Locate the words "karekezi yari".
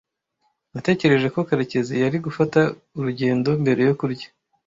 1.49-2.17